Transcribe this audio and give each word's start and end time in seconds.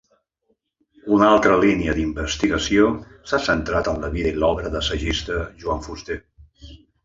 Una 1.17 1.27
altra 1.33 1.57
línia 1.63 1.95
d'investigació 1.99 2.89
s'ha 3.33 3.41
centrat 3.51 3.93
en 3.95 4.03
la 4.07 4.13
vida 4.19 4.35
i 4.35 4.41
l'obra 4.45 4.73
de 4.73 4.75
l'assagista 4.81 5.41
Joan 5.63 5.89
Fuster. 5.89 6.23